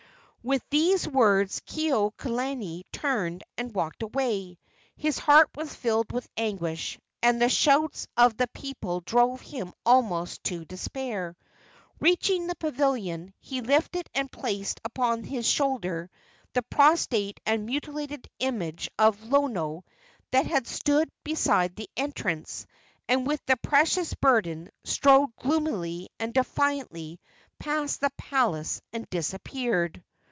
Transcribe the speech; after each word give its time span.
With 0.43 0.67
these 0.71 1.07
words 1.07 1.59
Kekuaokalani 1.67 2.81
turned 2.91 3.43
and 3.59 3.75
walked 3.75 4.01
away. 4.01 4.57
His 4.97 5.19
heart 5.19 5.51
was 5.55 5.75
filled 5.75 6.11
with 6.11 6.27
anguish, 6.35 6.97
and 7.21 7.39
the 7.39 7.47
shouts 7.47 8.07
of 8.17 8.37
the 8.37 8.47
people 8.47 9.01
drove 9.01 9.41
him 9.41 9.71
almost 9.85 10.43
to 10.45 10.65
despair. 10.65 11.37
Reaching 11.99 12.47
the 12.47 12.55
pavilion, 12.55 13.35
he 13.39 13.61
lifted 13.61 14.07
and 14.15 14.31
placed 14.31 14.81
upon 14.83 15.25
his 15.25 15.45
shoulder 15.47 16.09
the 16.53 16.63
prostrate 16.63 17.39
and 17.45 17.67
mutilated 17.67 18.27
image 18.39 18.89
of 18.97 19.21
Lono 19.21 19.85
that 20.31 20.47
had 20.47 20.65
stood 20.65 21.07
beside 21.23 21.75
the 21.75 21.87
entrance, 21.95 22.65
and 23.07 23.27
with 23.27 23.45
the 23.45 23.57
precious 23.57 24.15
burden 24.15 24.71
strode 24.85 25.35
gloomily 25.35 26.09
and 26.19 26.33
defiantly 26.33 27.19
past 27.59 28.01
the 28.01 28.09
palace 28.17 28.81
and 28.91 29.07
disappeared. 29.11 30.03